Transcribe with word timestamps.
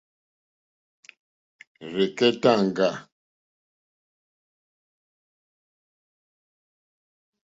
Rzɛ̀kɛ́táŋɡâ. 1.93 2.91